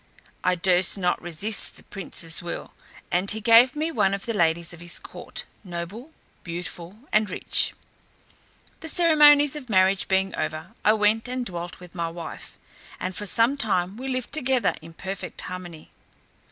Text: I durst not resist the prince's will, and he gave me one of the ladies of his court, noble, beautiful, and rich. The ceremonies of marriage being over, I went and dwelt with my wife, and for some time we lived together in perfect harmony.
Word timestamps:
I 0.43 0.55
durst 0.55 0.97
not 0.97 1.21
resist 1.21 1.75
the 1.75 1.83
prince's 1.83 2.41
will, 2.41 2.73
and 3.11 3.29
he 3.29 3.39
gave 3.39 3.75
me 3.75 3.91
one 3.91 4.15
of 4.15 4.25
the 4.25 4.33
ladies 4.33 4.73
of 4.73 4.79
his 4.79 4.97
court, 4.97 5.43
noble, 5.63 6.09
beautiful, 6.43 7.01
and 7.13 7.29
rich. 7.29 7.75
The 8.79 8.89
ceremonies 8.89 9.55
of 9.55 9.69
marriage 9.69 10.07
being 10.07 10.33
over, 10.33 10.73
I 10.83 10.93
went 10.93 11.27
and 11.27 11.45
dwelt 11.45 11.79
with 11.79 11.93
my 11.93 12.09
wife, 12.09 12.57
and 12.99 13.15
for 13.15 13.27
some 13.27 13.57
time 13.57 13.95
we 13.95 14.07
lived 14.07 14.31
together 14.33 14.73
in 14.81 14.95
perfect 14.95 15.41
harmony. 15.41 15.91